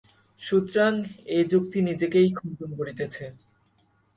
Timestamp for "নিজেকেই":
1.81-2.29